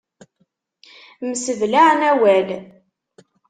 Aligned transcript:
Mseblaɛen 1.29 2.01
awal. 2.11 2.49